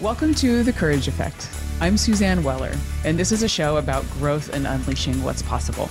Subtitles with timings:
[0.00, 1.48] Welcome to The Courage Effect.
[1.80, 2.72] I'm Suzanne Weller,
[3.04, 5.88] and this is a show about growth and unleashing what's possible.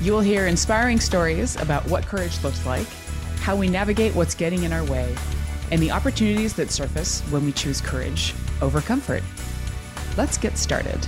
[0.00, 2.88] You will hear inspiring stories about what courage looks like,
[3.38, 5.14] how we navigate what's getting in our way,
[5.70, 9.22] and the opportunities that surface when we choose courage over comfort.
[10.16, 11.06] Let's get started.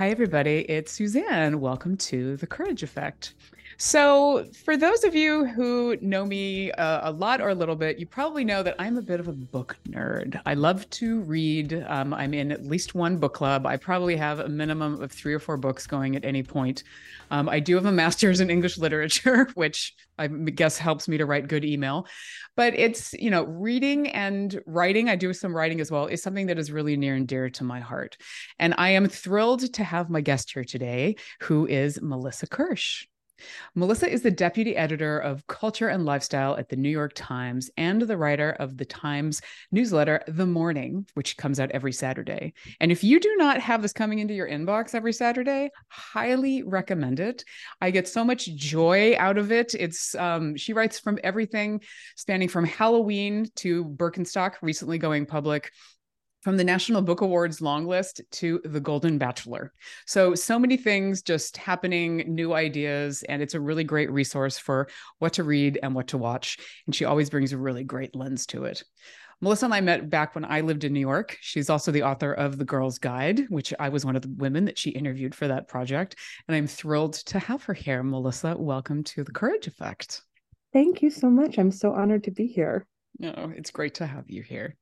[0.00, 0.66] Hi, everybody.
[0.68, 1.60] It's Suzanne.
[1.60, 3.34] Welcome to The Courage Effect.
[3.78, 7.98] So, for those of you who know me uh, a lot or a little bit,
[7.98, 10.40] you probably know that I'm a bit of a book nerd.
[10.46, 11.84] I love to read.
[11.86, 13.66] Um, I'm in at least one book club.
[13.66, 16.84] I probably have a minimum of three or four books going at any point.
[17.30, 21.26] Um, I do have a master's in English literature, which I guess helps me to
[21.26, 22.06] write good email.
[22.56, 26.46] But it's, you know, reading and writing, I do some writing as well, is something
[26.46, 28.16] that is really near and dear to my heart.
[28.58, 33.06] And I am thrilled to have my guest here today, who is Melissa Kirsch.
[33.74, 38.02] Melissa is the deputy editor of culture and lifestyle at the New York Times and
[38.02, 39.40] the writer of the Times
[39.72, 42.54] newsletter, The Morning, which comes out every Saturday.
[42.80, 47.20] And if you do not have this coming into your inbox every Saturday, highly recommend
[47.20, 47.44] it.
[47.80, 49.74] I get so much joy out of it.
[49.74, 51.82] It's um, she writes from everything
[52.16, 55.70] spanning from Halloween to Birkenstock, recently going public
[56.46, 59.72] from the National Book Awards long list to The Golden Bachelor.
[60.06, 64.86] So, so many things just happening, new ideas, and it's a really great resource for
[65.18, 66.58] what to read and what to watch.
[66.86, 68.84] And she always brings a really great lens to it.
[69.40, 71.36] Melissa and I met back when I lived in New York.
[71.40, 74.66] She's also the author of The Girl's Guide, which I was one of the women
[74.66, 76.14] that she interviewed for that project.
[76.46, 78.04] And I'm thrilled to have her here.
[78.04, 80.22] Melissa, welcome to The Courage Effect.
[80.72, 81.58] Thank you so much.
[81.58, 82.86] I'm so honored to be here.
[83.18, 84.76] No, oh, it's great to have you here.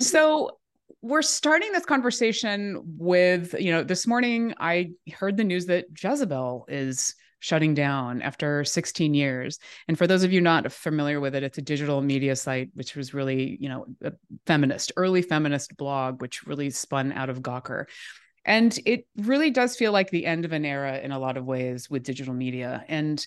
[0.00, 0.58] So,
[1.02, 6.66] we're starting this conversation with, you know, this morning I heard the news that Jezebel
[6.68, 9.58] is shutting down after 16 years.
[9.86, 12.96] And for those of you not familiar with it, it's a digital media site, which
[12.96, 14.12] was really, you know, a
[14.46, 17.84] feminist, early feminist blog, which really spun out of Gawker.
[18.46, 21.44] And it really does feel like the end of an era in a lot of
[21.44, 23.24] ways with digital media and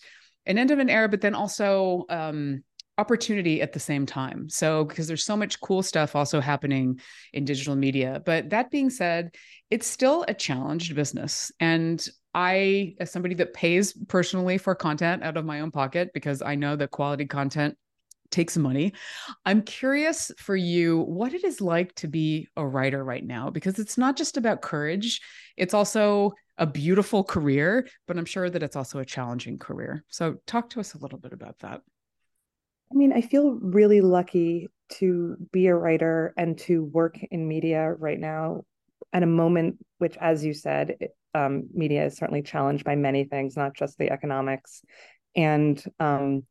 [0.48, 2.64] an end of an era, but then also um,
[2.98, 4.50] opportunity at the same time.
[4.50, 7.00] So, because there's so much cool stuff also happening
[7.34, 8.22] in digital media.
[8.26, 9.36] But that being said,
[9.70, 11.52] it's still a challenged business.
[11.60, 16.42] And I, as somebody that pays personally for content out of my own pocket, because
[16.42, 17.78] I know that quality content
[18.30, 18.94] takes money.
[19.46, 23.80] I'm curious for you what it is like to be a writer right now, because
[23.80, 25.22] it's not just about courage,
[25.56, 30.04] it's also a beautiful career, but I'm sure that it's also a challenging career.
[30.10, 31.82] So, talk to us a little bit about that.
[32.92, 37.92] I mean, I feel really lucky to be a writer and to work in media
[37.92, 38.64] right now
[39.14, 40.96] at a moment which, as you said,
[41.34, 44.82] um, media is certainly challenged by many things, not just the economics.
[45.36, 46.44] And, um,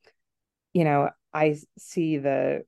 [0.73, 2.63] you know, I see the,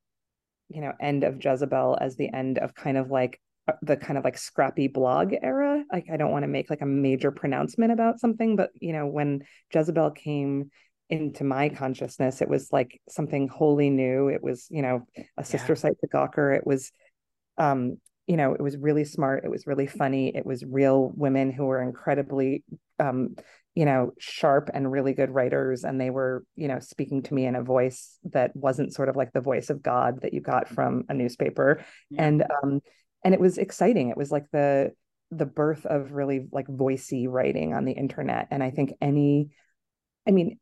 [0.69, 4.19] you know, end of Jezebel as the end of kind of like uh, the kind
[4.19, 5.85] of like scrappy blog era.
[5.93, 9.07] Like, I don't want to make like a major pronouncement about something, but, you know,
[9.07, 9.43] when
[9.75, 10.71] Jezebel came
[11.11, 14.29] into my consciousness it was like something wholly new.
[14.29, 15.79] It was you know a sister yeah.
[15.79, 16.57] site to gawker.
[16.57, 16.93] It was
[17.57, 17.97] um
[18.27, 19.45] you know it was really smart.
[19.45, 20.37] It was really funny.
[20.37, 22.63] It was real women who were incredibly
[22.99, 23.37] um
[23.75, 27.47] you know sharp and really good writers and they were you know speaking to me
[27.47, 30.69] in a voice that wasn't sort of like the voice of god that you got
[30.69, 31.83] from a newspaper.
[32.11, 32.25] Yeah.
[32.25, 32.81] and um
[33.25, 34.11] and it was exciting.
[34.11, 34.93] It was like the
[35.31, 38.49] the birth of really like voicey writing on the internet.
[38.51, 39.49] And i think any
[40.27, 40.59] i mean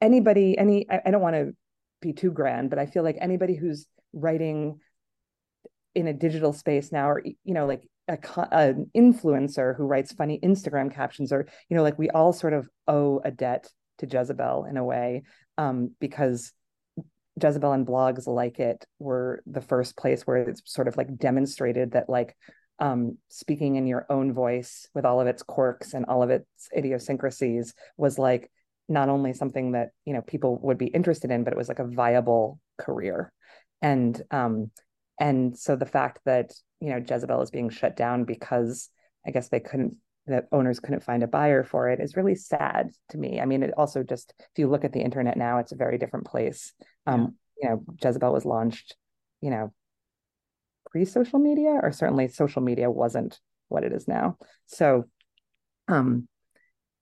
[0.00, 1.52] anybody any I, I don't want to
[2.00, 4.80] be too grand but i feel like anybody who's writing
[5.94, 8.18] in a digital space now or you know like a,
[8.52, 12.68] an influencer who writes funny instagram captions or you know like we all sort of
[12.88, 13.68] owe a debt
[13.98, 15.22] to jezebel in a way
[15.58, 16.52] um, because
[17.40, 21.92] jezebel and blogs like it were the first place where it's sort of like demonstrated
[21.92, 22.36] that like
[22.78, 26.46] um, speaking in your own voice with all of its quirks and all of its
[26.74, 28.50] idiosyncrasies was like
[28.90, 31.78] not only something that you know people would be interested in but it was like
[31.78, 33.32] a viable career
[33.80, 34.70] and um
[35.18, 38.88] and so the fact that you know Jezebel is being shut down because
[39.26, 42.90] I guess they couldn't the owners couldn't find a buyer for it is really sad
[43.10, 43.40] to me.
[43.40, 45.98] I mean, it also just if you look at the internet now, it's a very
[45.98, 46.72] different place.
[47.06, 47.70] Um, yeah.
[47.70, 48.96] You know, Jezebel was launched,
[49.40, 49.72] you know,
[50.90, 53.38] pre-social media, or certainly social media wasn't
[53.68, 54.38] what it is now.
[54.66, 55.04] So,
[55.88, 56.28] um,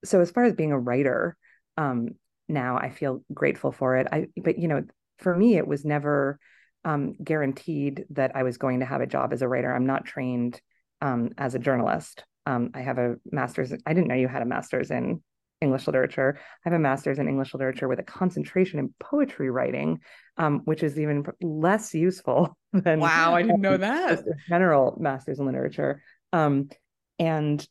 [0.05, 1.37] so as far as being a writer,
[1.79, 2.09] um,
[2.49, 4.07] now I feel grateful for it.
[4.13, 4.83] I, but you know,
[5.19, 6.39] for me, it was never
[6.85, 9.73] um, guaranteed that I was going to have a job as a writer.
[9.73, 10.61] I'm not trained
[11.01, 12.25] um, as a journalist.
[12.47, 13.73] Um, I have a master's.
[13.87, 15.23] I didn't know you had a master's in
[15.61, 16.39] English literature.
[16.39, 20.01] I have a master's in English literature with a concentration in poetry writing,
[20.37, 24.21] um, which is even less useful than wow, I didn't know that.
[24.49, 26.03] general master's in literature.
[26.33, 26.71] Um,
[27.19, 27.67] and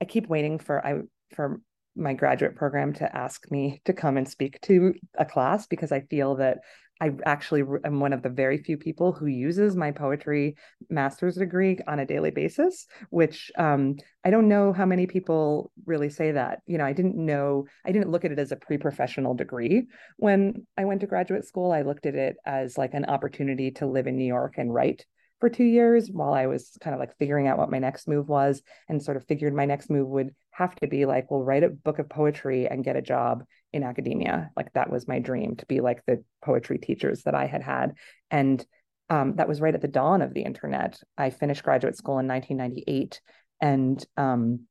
[0.00, 1.00] I keep waiting for I
[1.34, 1.60] for
[1.96, 6.00] my graduate program to ask me to come and speak to a class because I
[6.00, 6.58] feel that
[7.02, 10.54] I actually am one of the very few people who uses my poetry
[10.88, 16.10] master's degree on a daily basis, which um, I don't know how many people really
[16.10, 16.60] say that.
[16.64, 19.88] You know, I didn't know, I didn't look at it as a pre professional degree
[20.18, 21.72] when I went to graduate school.
[21.72, 25.04] I looked at it as like an opportunity to live in New York and write
[25.42, 28.28] for two years while I was kind of like figuring out what my next move
[28.28, 31.64] was and sort of figured my next move would have to be like, well, write
[31.64, 33.42] a book of poetry and get a job
[33.72, 34.52] in academia.
[34.56, 37.94] Like that was my dream to be like the poetry teachers that I had had.
[38.30, 38.64] And
[39.10, 41.00] um, that was right at the dawn of the internet.
[41.18, 43.20] I finished graduate school in 1998.
[43.60, 44.68] And, um,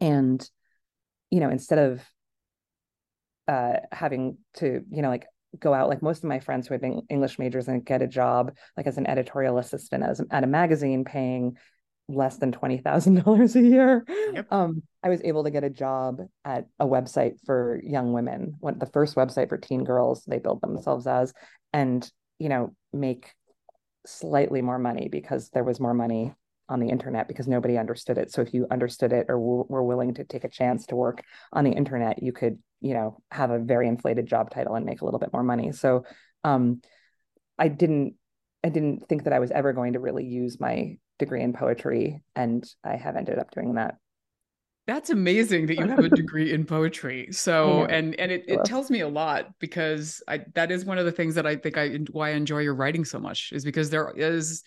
[0.00, 0.48] and,
[1.30, 2.02] you know, instead of
[3.48, 5.26] uh, having to, you know, like
[5.58, 8.06] go out like most of my friends who had been English majors and get a
[8.06, 11.56] job like as an editorial assistant as, at a magazine paying
[12.08, 14.04] less than $20,000 a year.
[14.34, 14.52] Yep.
[14.52, 18.78] Um, I was able to get a job at a website for young women, what
[18.78, 21.32] the first website for teen girls they build themselves as,
[21.72, 22.08] and,
[22.38, 23.32] you know, make
[24.06, 26.32] slightly more money because there was more money
[26.68, 28.32] on the internet because nobody understood it.
[28.32, 31.22] So if you understood it or were willing to take a chance to work
[31.52, 35.00] on the internet, you could, you know, have a very inflated job title and make
[35.00, 35.72] a little bit more money.
[35.72, 36.04] So
[36.44, 36.82] um,
[37.58, 38.14] I didn't
[38.62, 42.22] I didn't think that I was ever going to really use my degree in poetry,
[42.36, 43.96] and I have ended up doing that.
[44.86, 47.28] That's amazing that you have a degree in poetry.
[47.30, 51.06] So, and and it, it tells me a lot because I that is one of
[51.06, 53.88] the things that I think I why I enjoy your writing so much is because
[53.88, 54.62] there is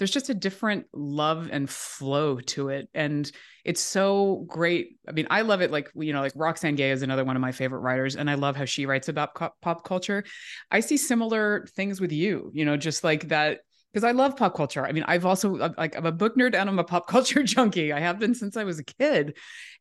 [0.00, 3.30] there's just a different love and flow to it and
[3.66, 7.02] it's so great i mean i love it like you know like roxane gay is
[7.02, 10.24] another one of my favorite writers and i love how she writes about pop culture
[10.70, 13.60] i see similar things with you you know just like that
[13.92, 14.86] because I love pop culture.
[14.86, 17.92] I mean, I've also like I'm a book nerd and I'm a pop culture junkie.
[17.92, 19.36] I have been since I was a kid.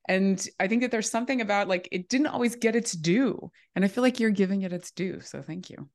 [0.08, 3.52] And I think that there's something about like it didn't always get its due.
[3.76, 5.20] And I feel like you're giving it its due.
[5.20, 5.90] So thank you.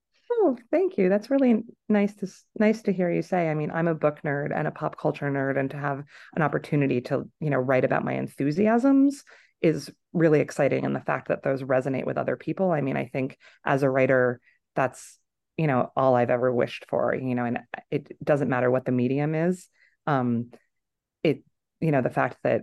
[0.46, 1.08] Oh, thank you.
[1.08, 3.48] That's really nice to nice to hear you say.
[3.48, 6.04] I mean, I'm a book nerd and a pop culture nerd and to have
[6.36, 9.24] an opportunity to, you know, write about my enthusiasms
[9.62, 12.70] is really exciting and the fact that those resonate with other people.
[12.72, 14.38] I mean, I think as a writer
[14.74, 15.18] that's
[15.56, 18.90] you know all i've ever wished for you know and it doesn't matter what the
[18.90, 19.68] medium is
[20.06, 20.50] um
[21.22, 21.44] it
[21.80, 22.62] you know the fact that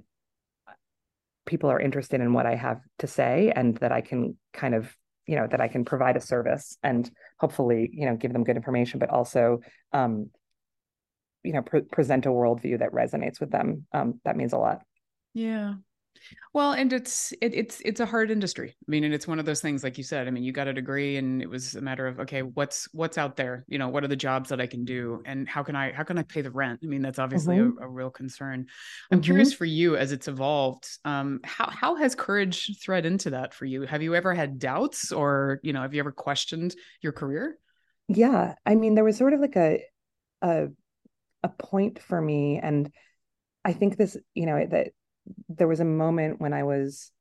[1.45, 4.94] people are interested in what i have to say and that i can kind of
[5.31, 8.57] you know that i can provide a service and hopefully you know give them good
[8.57, 9.62] information but also
[9.94, 10.30] um
[11.44, 13.88] you know pre- present a worldview that resonates with them.
[13.94, 14.81] Um that means a lot.
[15.33, 15.75] Yeah
[16.53, 18.75] well, and it's it, it's it's a hard industry.
[18.77, 20.27] I mean, and it's one of those things, like you said.
[20.27, 23.17] I mean, you got a degree, and it was a matter of okay, what's what's
[23.17, 23.65] out there?
[23.67, 26.03] You know, what are the jobs that I can do, and how can I how
[26.03, 26.81] can I pay the rent?
[26.83, 27.81] I mean, that's obviously mm-hmm.
[27.81, 28.67] a, a, real concern.
[29.11, 29.23] I'm mm-hmm.
[29.23, 30.87] curious for you as it's evolved.
[31.05, 33.83] Um, how how has courage thread into that for you?
[33.83, 37.57] Have you ever had doubts, or you know, have you ever questioned your career?
[38.07, 39.81] Yeah, I mean, there was sort of like a
[40.41, 40.67] a
[41.43, 42.91] a point for me, and
[43.63, 44.91] I think this, you know, that
[45.50, 47.12] there was a moment when I was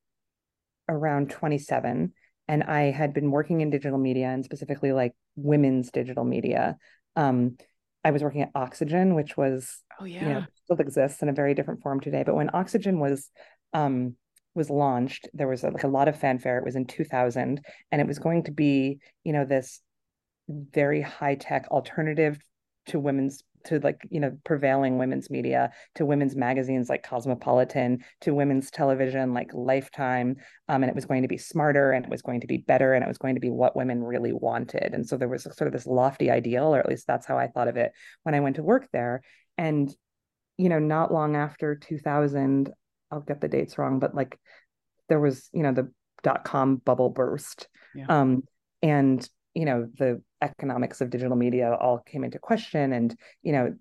[0.88, 2.12] around 27
[2.48, 6.76] and I had been working in digital media and specifically like women's digital media.
[7.16, 7.56] Um,
[8.04, 11.34] I was working at Oxygen, which was oh yeah, you know, still exists in a
[11.34, 12.22] very different form today.
[12.24, 13.30] But when Oxygen was
[13.72, 14.16] um,
[14.54, 16.58] was launched, there was a, like a lot of fanfare.
[16.58, 17.60] It was in 2000,
[17.92, 19.80] and it was going to be you know this
[20.48, 22.38] very high tech alternative
[22.86, 28.34] to women's to like you know prevailing women's media to women's magazines like cosmopolitan to
[28.34, 30.36] women's television like lifetime
[30.68, 32.94] um, and it was going to be smarter and it was going to be better
[32.94, 34.94] and it was going to be what women really wanted.
[34.94, 37.46] And so there was sort of this lofty ideal or at least that's how i
[37.46, 39.22] thought of it when i went to work there.
[39.58, 39.94] And
[40.56, 42.70] you know not long after 2000
[43.10, 44.38] i'll get the dates wrong but like
[45.08, 45.90] there was you know the
[46.22, 47.68] dot com bubble burst.
[47.94, 48.06] Yeah.
[48.08, 48.42] um,
[48.82, 53.74] and you know the economics of digital media all came into question and you know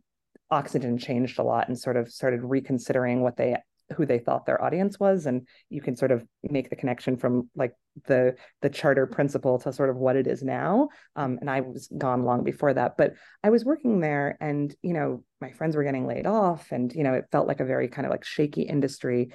[0.52, 3.56] oxygen changed a lot and sort of started reconsidering what they
[3.96, 5.26] who they thought their audience was.
[5.26, 7.74] And you can sort of make the connection from like
[8.06, 10.90] the the charter principle to sort of what it is now.
[11.16, 13.14] Um, and i was gone long before that but
[13.44, 17.04] i was working there and you know my friends were getting laid off and you
[17.04, 19.32] know it felt like a very kind of like shaky industry.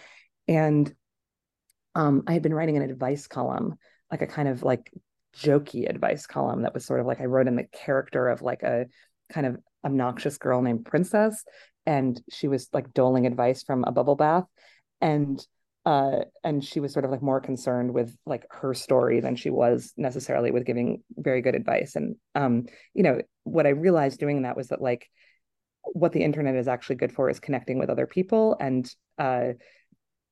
[0.47, 0.93] And
[1.95, 3.77] um, i had been writing an advice column
[4.11, 4.93] like a kind of like
[5.37, 8.63] jokey advice column that was sort of like I wrote in the character of like
[8.63, 8.87] a
[9.33, 11.45] kind of obnoxious girl named Princess.
[11.87, 14.45] And she was like doling advice from a bubble bath.
[15.01, 15.45] And
[15.87, 19.51] uh, and she was sort of like more concerned with like her story than she
[19.51, 22.65] was necessarily with giving very good advice and um
[22.95, 25.11] you know what i realized doing that was that like
[25.93, 29.49] what the internet is actually good for is connecting with other people and uh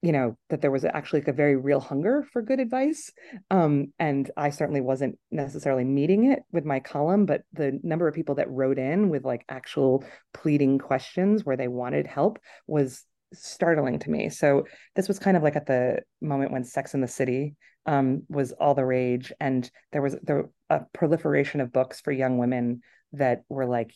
[0.02, 3.10] you know that there was actually like a very real hunger for good advice
[3.50, 8.14] um, and i certainly wasn't necessarily meeting it with my column but the number of
[8.14, 10.04] people that wrote in with like actual
[10.34, 15.42] pleading questions where they wanted help was startling to me so this was kind of
[15.42, 17.54] like at the moment when sex in the city
[17.86, 22.38] um, was all the rage and there was there a proliferation of books for young
[22.38, 22.82] women
[23.12, 23.92] that were like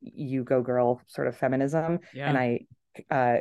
[0.00, 2.28] you go girl sort of feminism yeah.
[2.28, 2.60] and i
[3.10, 3.38] uh,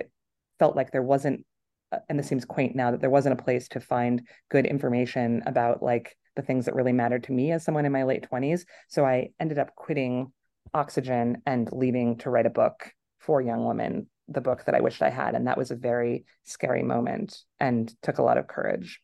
[0.60, 1.46] felt like there wasn't
[1.92, 5.42] Uh, and this seems quaint now that there wasn't a place to find good information
[5.46, 8.66] about like the things that really mattered to me as someone in my late 20s
[8.88, 10.32] so i ended up quitting
[10.74, 15.02] oxygen and leaving to write a book for young women the book that i wished
[15.02, 15.36] i had.
[15.36, 19.02] And that was a very scary moment and took a lot of courage.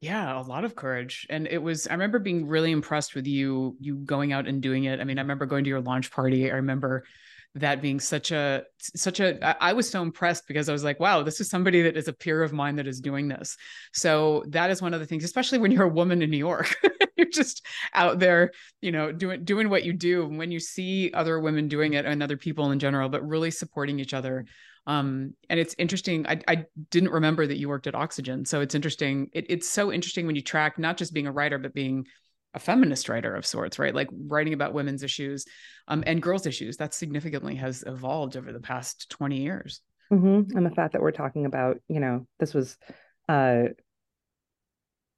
[0.00, 1.26] Yeah a lot of courage.
[1.30, 4.84] And it was i remember being really impressed with you you going out and doing
[4.84, 5.00] it.
[5.00, 6.50] I mean i remember going to your launch party.
[6.50, 7.04] I remember
[7.60, 11.22] that being such a such a I was so impressed because I was like, wow,
[11.22, 13.56] this is somebody that is a peer of mine that is doing this.
[13.92, 16.76] So that is one of the things, especially when you're a woman in New York.
[17.16, 20.26] you're just out there, you know, doing doing what you do.
[20.26, 23.98] When you see other women doing it and other people in general, but really supporting
[23.98, 24.46] each other.
[24.86, 26.26] Um, and it's interesting.
[26.26, 28.46] I, I didn't remember that you worked at Oxygen.
[28.46, 29.28] So it's interesting.
[29.34, 32.06] It, it's so interesting when you track not just being a writer, but being
[32.58, 33.94] a feminist writer of sorts, right?
[33.94, 35.46] Like writing about women's issues
[35.86, 36.76] um, and girls' issues.
[36.76, 39.80] That significantly has evolved over the past 20 years.
[40.12, 40.56] Mm-hmm.
[40.56, 42.76] And the fact that we're talking about, you know, this was,
[43.28, 43.64] uh,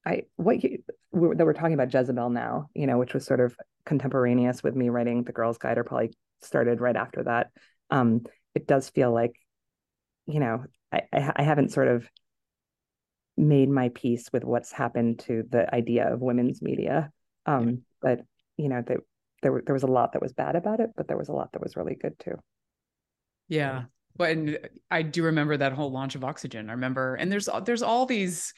[0.06, 0.82] I, what you,
[1.12, 3.56] that we're talking about Jezebel now, you know, which was sort of
[3.86, 7.50] contemporaneous with me writing The Girl's Guide or probably started right after that.
[7.90, 9.32] Um, it does feel like,
[10.26, 12.06] you know, I, I, I haven't sort of
[13.38, 17.10] made my peace with what's happened to the idea of women's media
[17.46, 17.76] um, yeah.
[18.02, 18.20] But
[18.56, 19.00] you know, there
[19.42, 21.52] there there was a lot that was bad about it, but there was a lot
[21.52, 22.38] that was really good too.
[23.48, 23.84] Yeah,
[24.16, 24.58] but and
[24.90, 26.68] I do remember that whole launch of Oxygen.
[26.68, 28.52] I remember, and there's there's all these.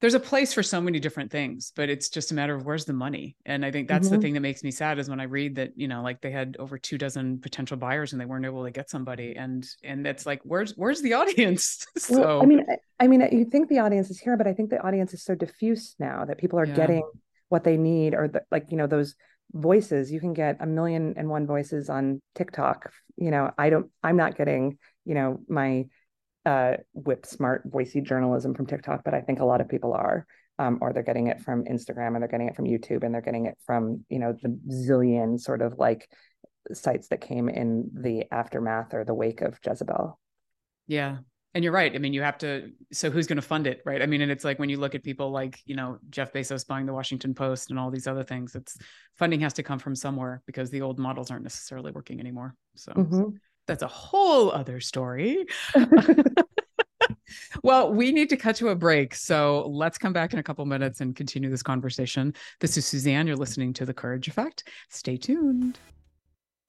[0.00, 2.84] There's a place for so many different things, but it's just a matter of where's
[2.84, 3.34] the money.
[3.44, 4.14] And I think that's mm-hmm.
[4.14, 6.30] the thing that makes me sad is when I read that, you know, like they
[6.30, 9.34] had over two dozen potential buyers and they weren't able to get somebody.
[9.34, 11.84] And and that's like, where's where's the audience?
[11.96, 12.64] so well, I mean,
[13.00, 15.34] I mean, you think the audience is here, but I think the audience is so
[15.34, 16.76] diffuse now that people are yeah.
[16.76, 17.02] getting
[17.48, 19.14] what they need or the, like you know those
[19.52, 20.12] voices.
[20.12, 22.92] You can get a million and one voices on tiktok.
[23.16, 25.86] You know i don't i'm not getting you know my
[26.46, 30.24] uh whip smart voicey journalism from tiktok but i think a lot of people are
[30.60, 33.20] um, or they're getting it from instagram and they're getting it from youtube and they're
[33.20, 36.08] getting it from you know the zillion sort of like
[36.72, 40.18] sites that came in the aftermath or the wake of jezebel.
[40.86, 41.18] Yeah
[41.58, 41.92] and you're right.
[41.92, 42.70] I mean, you have to.
[42.92, 44.00] So who's going to fund it, right?
[44.00, 46.64] I mean, and it's like when you look at people like you know Jeff Bezos
[46.64, 48.54] buying the Washington Post and all these other things.
[48.54, 48.78] It's
[49.16, 52.54] funding has to come from somewhere because the old models aren't necessarily working anymore.
[52.76, 53.30] So mm-hmm.
[53.66, 55.46] that's a whole other story.
[57.64, 59.16] well, we need to cut to a break.
[59.16, 62.34] So let's come back in a couple minutes and continue this conversation.
[62.60, 63.26] This is Suzanne.
[63.26, 64.68] You're listening to The Courage Effect.
[64.90, 65.76] Stay tuned.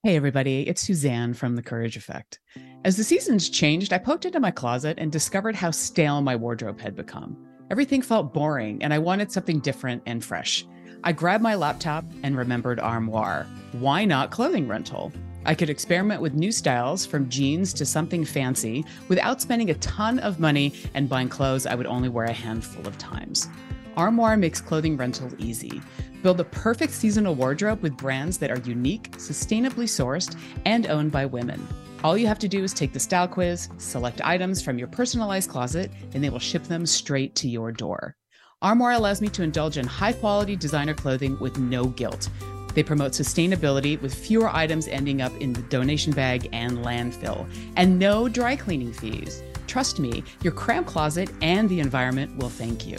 [0.03, 2.39] Hey, everybody, it's Suzanne from The Courage Effect.
[2.85, 6.79] As the seasons changed, I poked into my closet and discovered how stale my wardrobe
[6.79, 7.35] had become.
[7.69, 10.65] Everything felt boring, and I wanted something different and fresh.
[11.03, 13.45] I grabbed my laptop and remembered Armoire.
[13.73, 15.11] Why not clothing rental?
[15.45, 20.19] I could experiment with new styles from jeans to something fancy without spending a ton
[20.19, 23.49] of money and buying clothes I would only wear a handful of times.
[23.97, 25.81] Armoire makes clothing rental easy.
[26.21, 30.35] Build a perfect seasonal wardrobe with brands that are unique, sustainably sourced,
[30.65, 31.65] and owned by women.
[32.03, 35.49] All you have to do is take the style quiz, select items from your personalized
[35.49, 38.15] closet, and they will ship them straight to your door.
[38.61, 42.29] Armoire allows me to indulge in high quality designer clothing with no guilt.
[42.73, 47.97] They promote sustainability with fewer items ending up in the donation bag and landfill, and
[47.97, 49.41] no dry cleaning fees.
[49.67, 52.97] Trust me, your cramped closet and the environment will thank you.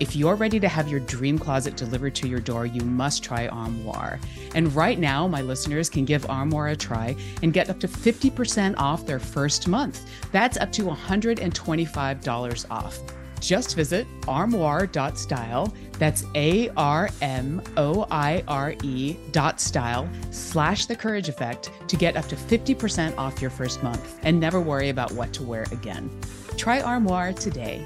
[0.00, 3.48] If you're ready to have your dream closet delivered to your door, you must try
[3.48, 4.20] Armoire.
[4.54, 8.76] And right now, my listeners can give Armoire a try and get up to 50%
[8.78, 10.08] off their first month.
[10.30, 13.00] That's up to $125 off.
[13.40, 15.74] Just visit armoire.style.
[15.92, 21.96] That's A R M O I R E dot style slash the courage effect to
[21.96, 25.66] get up to 50% off your first month and never worry about what to wear
[25.72, 26.08] again.
[26.56, 27.84] Try Armoire today.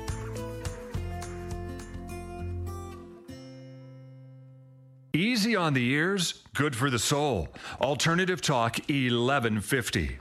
[5.15, 7.47] Easy on the ears, good for the soul.
[7.83, 10.17] Alternative Talk 1150.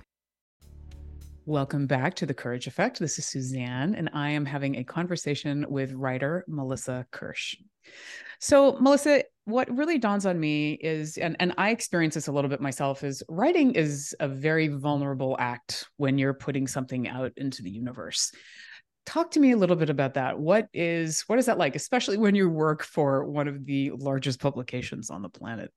[1.46, 3.00] Welcome back to The Courage Effect.
[3.00, 7.56] This is Suzanne, and I am having a conversation with writer Melissa Kirsch.
[8.42, 12.50] So, Melissa, what really dawns on me is, and, and I experience this a little
[12.50, 17.64] bit myself, is writing is a very vulnerable act when you're putting something out into
[17.64, 18.34] the universe.
[19.06, 20.40] Talk to me a little bit about that.
[20.40, 24.40] What is what is that like, especially when you work for one of the largest
[24.40, 25.72] publications on the planet?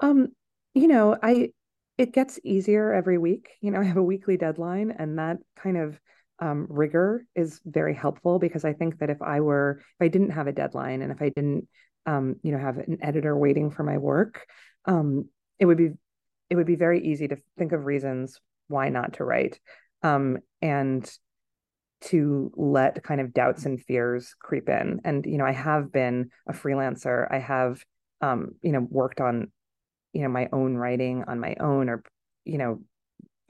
[0.00, 0.28] Um,
[0.74, 1.50] you know, I
[1.98, 3.50] it gets easier every week.
[3.60, 5.98] You know, I have a weekly deadline, and that kind of
[6.40, 10.30] um, rigor is very helpful because I think that if I were, if I didn't
[10.30, 11.68] have a deadline and if I didn't,
[12.06, 14.46] um, you know, have an editor waiting for my work,
[14.84, 15.28] um,
[15.58, 15.90] it would be,
[16.50, 19.60] it would be very easy to think of reasons why not to write,
[20.02, 21.08] um, and
[22.06, 25.00] to let kind of doubts and fears creep in.
[25.04, 27.26] And you know, I have been a freelancer.
[27.30, 27.82] I have,
[28.20, 29.52] um, you know, worked on
[30.14, 32.02] you know my own writing on my own or
[32.44, 32.80] you know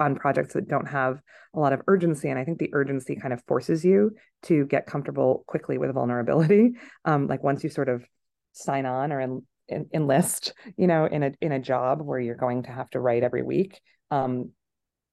[0.00, 1.20] on projects that don't have
[1.54, 4.10] a lot of urgency and i think the urgency kind of forces you
[4.42, 6.72] to get comfortable quickly with vulnerability
[7.04, 8.04] um, like once you sort of
[8.52, 12.34] sign on or en- en- enlist you know in a in a job where you're
[12.34, 13.80] going to have to write every week
[14.10, 14.50] um,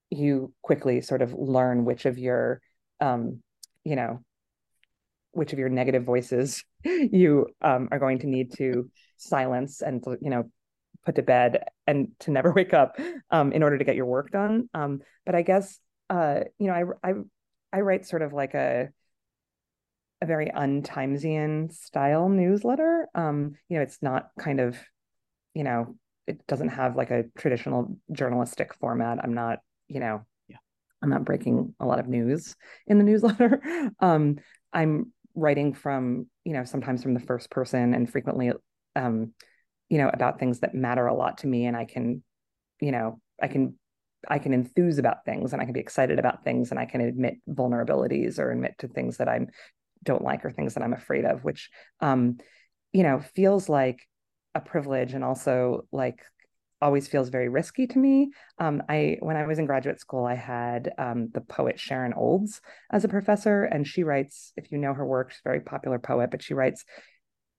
[0.10, 2.62] you quickly sort of learn which of your
[3.02, 3.42] um,
[3.84, 4.24] you know
[5.34, 10.30] which of your negative voices you um, are going to need to silence and you
[10.30, 10.50] know
[11.06, 12.98] put to bed and to never wake up
[13.32, 14.70] um, in order to get your work done.
[14.74, 15.80] Um, but I guess
[16.12, 17.14] uh, you know, I I
[17.72, 18.90] I write sort of like a
[20.22, 23.08] a very untimesian style newsletter.
[23.16, 24.78] Um, you know, it's not kind of,
[25.54, 25.96] you know,
[26.28, 29.20] it doesn't have like a traditional journalistic format.
[29.24, 30.26] I'm not, you know.
[31.02, 32.56] I'm not breaking a lot of news
[32.88, 33.62] in the newsletter.
[34.00, 34.38] um,
[34.72, 38.52] I'm writing from, you know, sometimes from the first person and frequently
[38.96, 39.34] um,
[39.92, 42.24] you know about things that matter a lot to me and i can
[42.80, 43.78] you know i can
[44.30, 47.02] i can enthuse about things and i can be excited about things and i can
[47.02, 49.40] admit vulnerabilities or admit to things that i
[50.04, 52.38] don't like or things that i'm afraid of which um
[52.94, 54.08] you know feels like
[54.56, 56.24] a privilege and also like
[56.82, 58.32] always feels very risky to me.
[58.60, 62.62] Um, I when I was in graduate school, I had um, the poet Sharon Olds
[62.92, 64.54] as a professor, and she writes.
[64.58, 66.84] If you know her work, she's a very popular poet, but she writes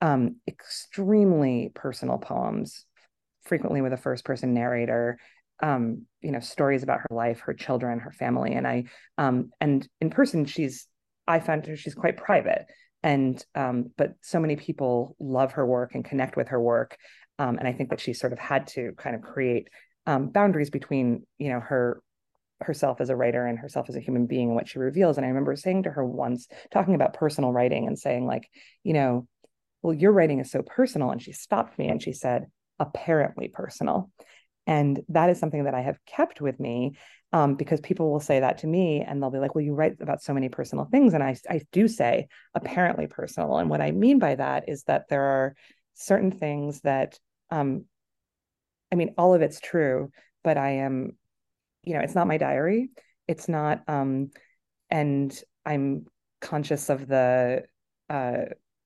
[0.01, 2.85] um, extremely personal poems,
[3.45, 5.19] frequently with a first person narrator.
[5.63, 8.85] Um, you know, stories about her life, her children, her family, and I.
[9.17, 10.89] Um, and in person, she's
[11.29, 12.67] I found her she's quite private,
[13.03, 16.97] and um, but so many people love her work and connect with her work,
[17.39, 19.69] um, and I think that she sort of had to kind of create
[20.07, 22.03] um, boundaries between you know her
[22.63, 25.17] herself as a writer and herself as a human being and what she reveals.
[25.17, 28.49] And I remember saying to her once, talking about personal writing and saying like,
[28.83, 29.27] you know,
[29.83, 31.11] well, your writing is so personal.
[31.11, 32.47] And she stopped me and she said,
[32.79, 34.11] apparently personal.
[34.67, 36.97] And that is something that I have kept with me
[37.33, 39.97] um, because people will say that to me and they'll be like, well, you write
[40.01, 41.15] about so many personal things.
[41.15, 43.57] And I, I do say apparently personal.
[43.57, 45.55] And what I mean by that is that there are
[45.95, 47.19] certain things that,
[47.51, 47.85] um,
[48.91, 50.11] I mean, all of it's true,
[50.45, 51.17] but I am,
[51.83, 52.91] you know, it's not my diary.
[53.29, 54.31] It's not, um,
[54.91, 56.07] and I'm
[56.41, 57.65] conscious of the,
[58.11, 58.37] uh,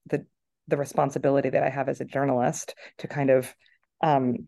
[0.05, 0.25] the
[0.69, 3.53] the responsibility that I have as a journalist to kind of,
[4.01, 4.47] um,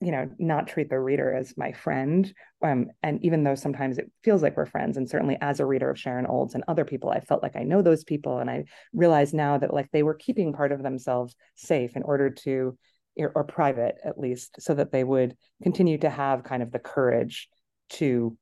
[0.00, 2.32] you know, not treat the reader as my friend.
[2.62, 5.90] Um, and even though sometimes it feels like we're friends, and certainly as a reader
[5.90, 8.64] of Sharon Olds and other people, I felt like I know those people, and I
[8.92, 12.78] realize now that like they were keeping part of themselves safe in order to,
[13.16, 17.48] or private at least, so that they would continue to have kind of the courage
[17.90, 18.36] to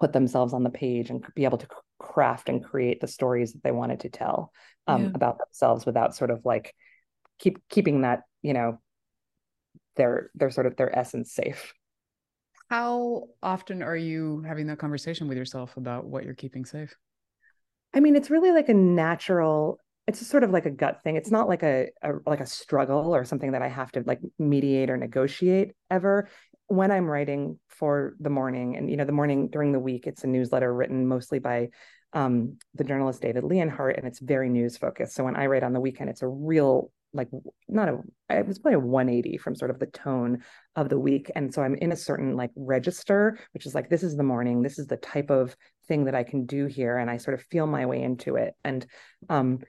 [0.00, 3.62] put themselves on the page and be able to craft and create the stories that
[3.62, 4.52] they wanted to tell
[4.86, 5.10] um, yeah.
[5.14, 6.74] about themselves without sort of like
[7.38, 8.78] keep keeping that you know
[9.96, 11.74] their their sort of their essence safe.
[12.68, 16.94] How often are you having that conversation with yourself about what you're keeping safe?
[17.94, 21.16] I mean it's really like a natural it's sort of like a gut thing.
[21.16, 24.20] It's not like a, a like a struggle or something that i have to like
[24.38, 26.28] mediate or negotiate ever.
[26.68, 30.24] When I'm writing for the morning, and you know, the morning during the week, it's
[30.24, 31.68] a newsletter written mostly by
[32.12, 35.14] um, the journalist David Leonhardt, and it's very news focused.
[35.14, 37.28] So when I write on the weekend, it's a real like
[37.68, 37.98] not a
[38.28, 40.42] it was probably a 180 from sort of the tone
[40.74, 41.30] of the week.
[41.34, 44.62] And so i'm in a certain like register which is like this is the morning
[44.62, 45.56] this is the type of
[45.88, 46.96] thing that i can do here.
[46.96, 48.54] And i sort of feel my way into it.
[48.64, 48.86] And
[49.28, 49.60] um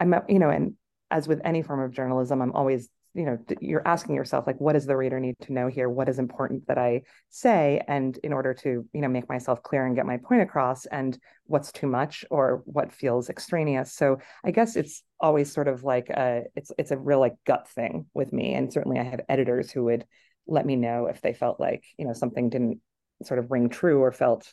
[0.00, 0.74] i'm you know and
[1.10, 4.74] as with any form of journalism i'm always you know you're asking yourself like what
[4.74, 5.88] does the reader need to know here?
[5.88, 7.82] What is important that i say?
[7.88, 11.18] And in order to you know make myself clear and get my point across and
[11.44, 13.92] what's too much or what feels extraneous.
[13.94, 17.68] So i guess it's always sort of like a it's it's a real like gut
[17.68, 18.54] thing with me.
[18.54, 20.04] And certainly i have editors who would
[20.46, 22.80] let me know if they felt like you know something didn't
[23.22, 24.52] sort of ring true or felt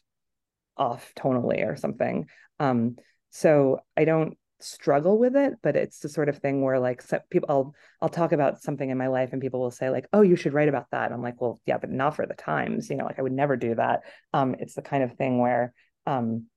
[0.78, 2.28] off tonally or something.
[2.60, 2.98] Um,
[3.30, 7.20] so I don't struggle with it, but it's the sort of thing where like so
[7.30, 10.22] people I'll I'll talk about something in my life and people will say like, "Oh,
[10.22, 12.98] you should write about that." I'm like, "Well, yeah, but not for the Times." You
[12.98, 14.04] know, like I would never do that.
[14.34, 15.74] Um, it's the kind of thing where
[16.08, 16.48] um,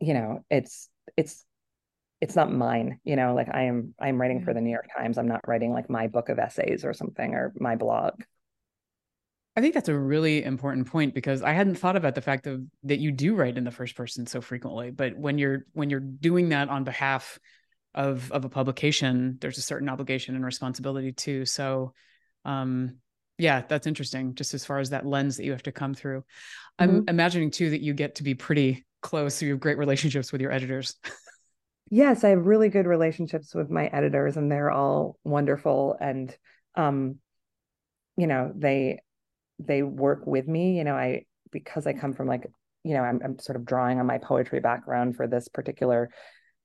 [0.00, 1.44] you know, it's it's
[2.20, 5.18] it's not mine, you know, like I am I'm writing for the New York Times.
[5.18, 8.22] I'm not writing like my book of essays or something or my blog.
[9.58, 12.62] I think that's a really important point because I hadn't thought about the fact of
[12.84, 14.92] that you do write in the first person so frequently.
[14.92, 17.40] But when you're when you're doing that on behalf
[17.92, 21.44] of of a publication, there's a certain obligation and responsibility too.
[21.44, 21.92] So
[22.44, 22.98] um
[23.36, 26.20] yeah, that's interesting, just as far as that lens that you have to come through.
[26.80, 26.82] Mm-hmm.
[26.82, 29.34] I'm imagining too that you get to be pretty close.
[29.34, 30.94] So you have great relationships with your editors.
[31.90, 35.96] yes, I have really good relationships with my editors and they're all wonderful.
[36.00, 36.36] And
[36.76, 37.16] um,
[38.16, 39.00] you know, they
[39.58, 42.46] they work with me you know i because i come from like
[42.84, 46.10] you know i'm, I'm sort of drawing on my poetry background for this particular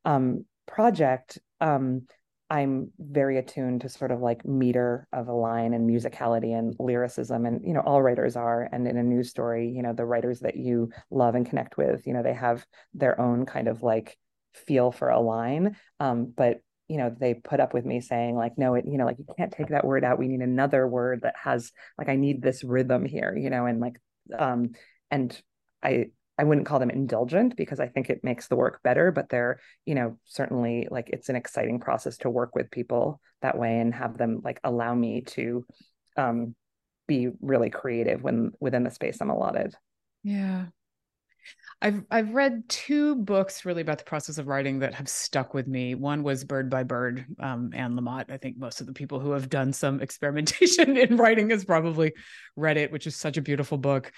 [0.06, 2.04] um, project um,
[2.50, 7.46] i'm very attuned to sort of like meter of a line and musicality and lyricism
[7.46, 8.68] and you know all writers are.
[8.72, 12.06] And in a news story you know the writers that you love and connect with
[12.06, 14.18] you know they have their own kind of like
[14.54, 15.76] feel for a line.
[16.00, 19.06] Um, but you know they put up with me saying like no it you know
[19.06, 20.20] like you can't take that word out.
[20.20, 23.80] We need another word that has like i need this rhythm here you know and
[23.80, 24.00] like
[24.38, 24.72] um
[25.12, 25.40] and
[25.82, 26.06] i
[26.38, 29.60] i wouldn't call them indulgent because i think it makes the work better but they're
[29.86, 33.94] you know certainly like it's an exciting process to work with people that way and
[33.94, 35.66] have them like allow me to
[36.18, 36.56] um
[37.08, 39.76] be really creative when within the space i'm allotted.
[40.24, 40.68] Yeah
[41.82, 45.68] I've I've read two books really about the process of writing that have stuck with
[45.68, 45.96] me.
[45.96, 48.32] One was Bird by Bird, um, Anne Lamott.
[48.32, 52.14] I think most of the people who have done some experimentation in writing has probably
[52.56, 54.12] read it, which is such a beautiful book.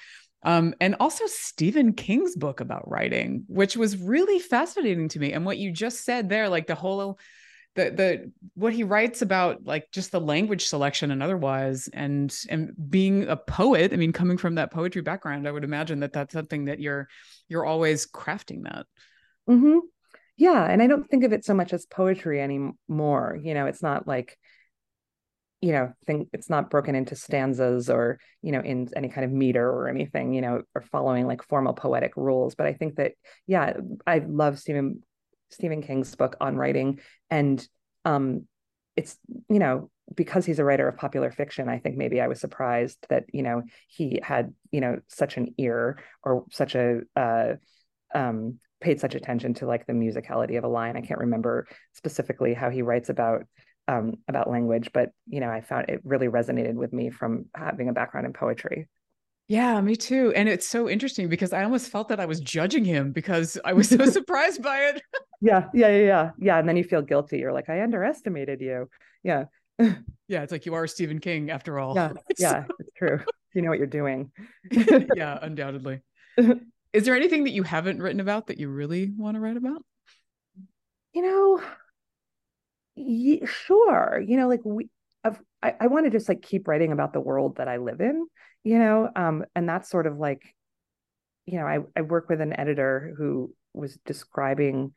[0.43, 5.33] Um, and also Stephen King's book about writing, which was really fascinating to me.
[5.33, 7.17] And what you just said there, like the whole
[7.75, 12.73] the the what he writes about like just the language selection and otherwise and and
[12.89, 16.33] being a poet i mean coming from that poetry background i would imagine that that's
[16.33, 17.07] something that you're
[17.47, 18.85] you're always crafting that
[19.49, 19.79] mm-hmm.
[20.37, 23.83] yeah and i don't think of it so much as poetry anymore you know it's
[23.83, 24.37] not like
[25.61, 29.31] you know think it's not broken into stanzas or you know in any kind of
[29.31, 33.13] meter or anything you know or following like formal poetic rules but i think that
[33.47, 33.73] yeah
[34.05, 35.01] i love stephen
[35.49, 37.65] Stephen King's book on writing, and
[38.03, 38.47] um,
[38.95, 39.17] it's
[39.49, 43.05] you know because he's a writer of popular fiction, I think maybe I was surprised
[43.09, 47.53] that you know he had you know such an ear or such a uh,
[48.13, 50.95] um, paid such attention to like the musicality of a line.
[50.95, 53.45] I can't remember specifically how he writes about
[53.87, 57.89] um, about language, but you know I found it really resonated with me from having
[57.89, 58.87] a background in poetry.
[59.47, 60.33] Yeah, me too.
[60.35, 63.73] And it's so interesting because I almost felt that I was judging him because I
[63.73, 65.01] was so surprised by it.
[65.41, 66.31] yeah, yeah, yeah, yeah.
[66.39, 66.57] Yeah.
[66.59, 67.37] And then you feel guilty.
[67.37, 68.89] You're like, I underestimated you.
[69.23, 69.45] Yeah.
[69.79, 70.41] yeah.
[70.41, 71.95] It's like you are Stephen King after all.
[71.95, 72.13] Yeah.
[72.39, 72.65] Yeah.
[72.79, 73.19] It's true.
[73.53, 74.31] You know what you're doing.
[75.15, 76.01] yeah, undoubtedly.
[76.91, 79.81] Is there anything that you haven't written about that you really want to write about?
[81.13, 81.21] You
[82.97, 84.21] know, sure.
[84.25, 84.89] You know, like we,
[85.65, 88.27] I, I want to just like keep writing about the world that I live in
[88.63, 90.55] you know um and that's sort of like
[91.45, 94.93] you know I, I work with an editor who was describing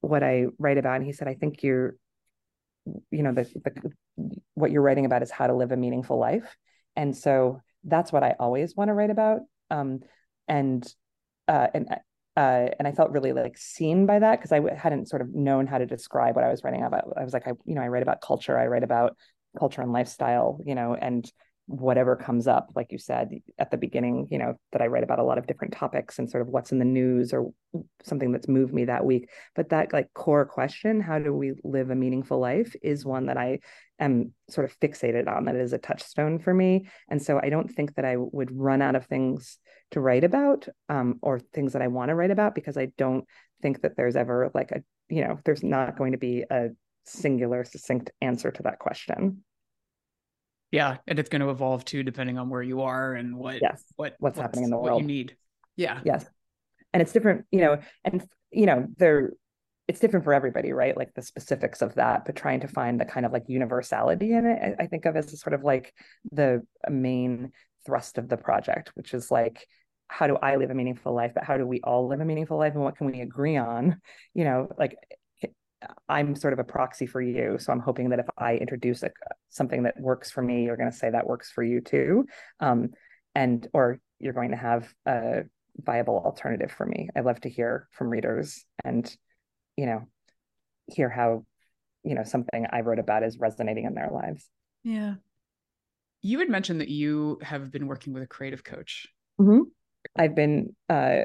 [0.00, 1.96] what I write about and he said I think you're
[3.10, 6.54] you know the, the what you're writing about is how to live a meaningful life
[6.96, 9.40] and so that's what I always want to write about
[9.70, 10.00] um
[10.48, 10.86] and
[11.48, 11.88] uh and
[12.36, 15.32] uh, and I felt really like seen by that because I w- hadn't sort of
[15.32, 17.04] known how to describe what I was writing about.
[17.16, 19.16] I was like, I, you know, I write about culture, I write about
[19.58, 21.30] culture and lifestyle, you know, and
[21.66, 25.18] whatever comes up like you said at the beginning you know that i write about
[25.18, 27.54] a lot of different topics and sort of what's in the news or
[28.02, 29.28] something that's moved me that week.
[29.54, 33.36] But that like core question how do we live a meaningful life is one that
[33.36, 33.60] i
[33.98, 36.86] am sort of fixated on that is a touchstone for me.
[37.08, 39.58] And so i don't think that i would run out of things
[39.90, 43.24] to write about um, or things that i want to write about because i don't
[43.62, 46.68] think that there's ever like a you know there's not going to be a
[47.04, 49.42] singular succinct answer to that question
[50.74, 53.84] yeah, and it's going to evolve too, depending on where you are and what yes.
[53.94, 55.00] what what's, what's happening in the world.
[55.00, 55.36] you need.
[55.76, 56.00] Yeah.
[56.04, 56.26] Yes,
[56.92, 59.34] and it's different, you know, and you know, they're
[59.86, 60.96] it's different for everybody, right?
[60.96, 64.46] Like the specifics of that, but trying to find the kind of like universality in
[64.46, 65.94] it, I, I think of as a sort of like
[66.32, 67.52] the main
[67.86, 69.68] thrust of the project, which is like
[70.08, 72.58] how do I live a meaningful life, but how do we all live a meaningful
[72.58, 74.00] life and what can we agree on?
[74.34, 74.96] You know, like
[76.08, 77.56] I'm sort of a proxy for you.
[77.58, 79.10] So I'm hoping that if I introduce a,
[79.48, 82.26] something that works for me, you're going to say that works for you too.
[82.60, 82.90] Um,
[83.34, 85.42] and or you're going to have a
[85.76, 87.08] viable alternative for me.
[87.16, 89.14] I love to hear from readers and,
[89.76, 90.06] you know,
[90.86, 91.44] hear how,
[92.02, 94.48] you know, something I wrote about is resonating in their lives.
[94.82, 95.14] Yeah.
[96.22, 99.08] You had mentioned that you have been working with a creative coach.
[99.40, 99.62] Mm-hmm.
[100.16, 101.22] I've been uh,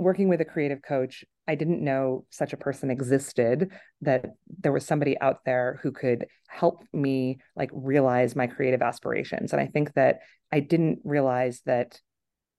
[0.00, 1.24] working with a creative coach.
[1.46, 4.24] I didn't know such a person existed, that
[4.58, 9.52] there was somebody out there who could help me like realize my creative aspirations.
[9.52, 12.00] And I think that I didn't realize that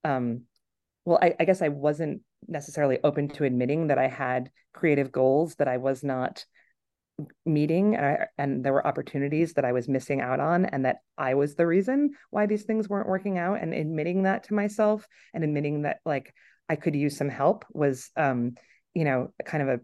[0.04, 0.44] um,
[1.06, 5.56] well, I, I guess I wasn't necessarily open to admitting that I had creative goals
[5.56, 6.46] that I was not
[7.46, 10.98] meeting and, I, and there were opportunities that I was missing out on and that
[11.18, 15.08] I was the reason why these things weren't working out and admitting that to myself
[15.34, 16.34] and admitting that like
[16.70, 18.56] I could use some help was um
[18.94, 19.80] you know kind of a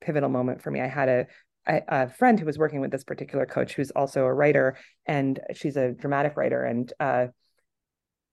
[0.00, 0.80] pivotal moment for me.
[0.80, 1.26] I had a
[1.68, 5.76] a friend who was working with this particular coach who's also a writer and she's
[5.76, 7.26] a dramatic writer and uh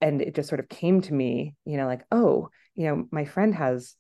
[0.02, 3.26] and it just sort of came to me you know like oh you know my
[3.26, 3.96] friend has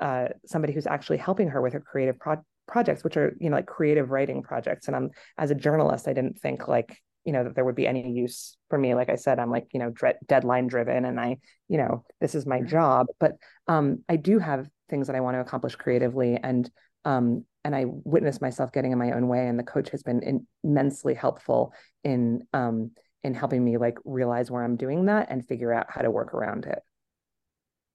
[0.00, 3.56] uh, somebody who's actually helping her with her creative pro- projects which are you know
[3.56, 7.44] like creative writing projects and i'm as a journalist i didn't think like you know
[7.44, 9.92] that there would be any use for me like i said i'm like you know
[10.26, 11.36] deadline driven and i
[11.68, 13.32] you know this is my job but
[13.68, 16.70] um i do have things that i want to accomplish creatively and
[17.04, 20.46] um and i witnessed myself getting in my own way and the coach has been
[20.64, 22.90] immensely helpful in um
[23.24, 26.34] in helping me like realize where I'm doing that and figure out how to work
[26.34, 26.78] around it.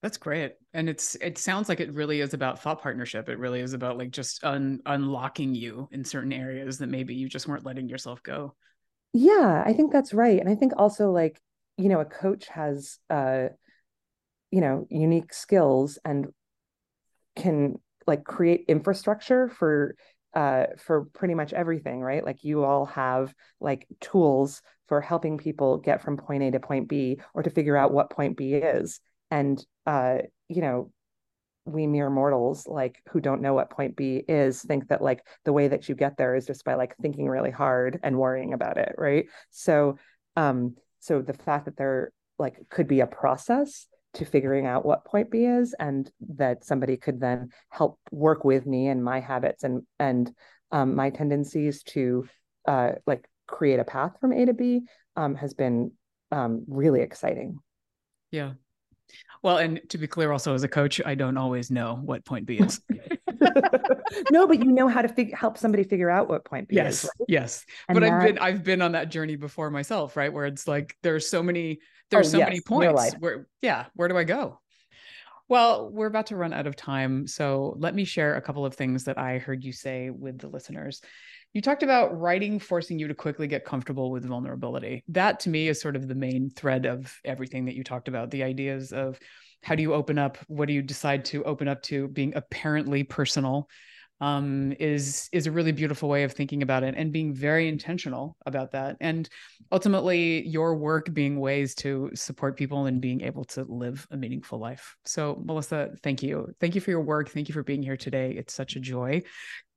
[0.02, 0.54] That's great.
[0.74, 3.30] And it's it sounds like it really is about thought partnership.
[3.30, 7.30] It really is about like just un, unlocking you in certain areas that maybe you
[7.30, 8.54] just weren't letting yourself go.
[9.14, 10.40] Yeah, I think that's right.
[10.40, 11.40] And I think also like,
[11.78, 13.50] you know, a coach has uh
[14.52, 16.28] you know, unique skills and
[17.36, 19.96] can like create infrastructure for
[20.34, 22.26] uh, for pretty much everything, right?
[22.26, 26.90] Like you all have like tools for helping people get from point A to point
[26.90, 29.00] B or to figure out what point B is.
[29.30, 30.92] And, uh, you know,
[31.66, 35.54] we mere mortals like who don't know what point B is think that like the
[35.54, 38.78] way that you get there is just by like thinking really hard and worrying about
[38.78, 39.26] it, right?
[39.52, 39.98] So,
[40.36, 45.06] um, so the fact that there like could be a process to figuring out what
[45.06, 49.64] point B is and that somebody could then help work with me and my habits
[49.64, 50.32] and and
[50.72, 52.28] um, my tendencies to
[52.68, 54.82] uh, like create a path from A to B
[55.16, 55.92] um, has been
[56.32, 57.60] um, really exciting.
[58.32, 58.54] Yeah.
[59.42, 62.46] Well, and to be clear, also as a coach, I don't always know what point
[62.46, 62.80] B is.
[64.32, 67.04] no, but you know how to fig- help somebody figure out what point B yes,
[67.04, 67.10] is.
[67.20, 67.26] Right?
[67.28, 68.14] Yes, and but that...
[68.14, 70.32] I've been I've been on that journey before myself, right?
[70.32, 74.08] Where it's like there's so many there's oh, so yes, many points where yeah, where
[74.08, 74.60] do I go?
[75.54, 78.74] Well, we're about to run out of time, so let me share a couple of
[78.74, 81.00] things that I heard you say with the listeners.
[81.54, 85.04] You talked about writing forcing you to quickly get comfortable with vulnerability.
[85.10, 88.32] That to me is sort of the main thread of everything that you talked about.
[88.32, 89.20] The ideas of
[89.62, 90.40] how do you open up?
[90.48, 92.08] What do you decide to open up to?
[92.08, 93.70] Being apparently personal
[94.22, 98.38] um, is is a really beautiful way of thinking about it and being very intentional
[98.46, 98.98] about that.
[99.02, 99.28] And
[99.72, 104.60] ultimately, your work being ways to support people and being able to live a meaningful
[104.60, 104.96] life.
[105.06, 106.54] So, Melissa, thank you.
[106.60, 107.30] Thank you for your work.
[107.30, 108.32] Thank you for being here today.
[108.32, 109.24] It's such a joy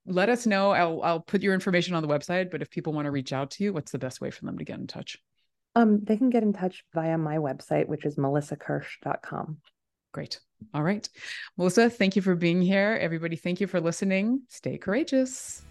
[0.07, 0.71] let us know.
[0.71, 3.51] I'll I'll put your information on the website, but if people want to reach out
[3.53, 5.19] to you, what's the best way for them to get in touch?
[5.75, 9.59] Um, they can get in touch via my website, which is melissakirsch.com.
[10.13, 10.41] Great.
[10.73, 11.09] All right.
[11.57, 12.99] Melissa, thank you for being here.
[13.01, 14.43] Everybody, thank you for listening.
[14.49, 15.66] Stay courageous.